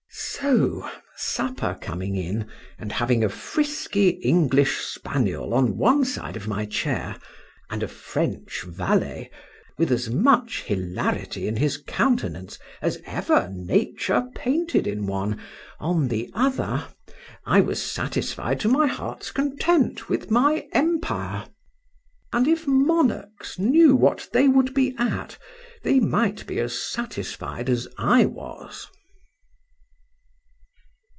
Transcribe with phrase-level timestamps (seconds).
[0.43, 2.47] —So, supper coming in,
[2.79, 7.15] and having a frisky English spaniel on one side of my chair,
[7.69, 9.29] and a French valet,
[9.77, 15.39] with as much hilarity in his countenance as ever Nature painted in one,
[15.79, 21.45] on the other,—I was satisfied to my heart's content with my empire;
[22.33, 25.37] and if monarchs knew what they would be at,
[25.83, 28.87] they might be as satisfied as I was.